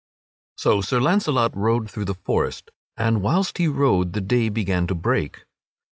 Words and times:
So 0.57 0.81
Sir 0.81 0.99
Launcelot 0.99 1.55
rode 1.55 1.87
through 1.91 2.05
the 2.05 2.15
forest, 2.15 2.71
and 2.97 3.21
whilst 3.21 3.59
he 3.59 3.67
rode 3.67 4.13
the 4.13 4.21
day 4.21 4.49
began 4.49 4.87
to 4.87 4.95
break. 4.95 5.45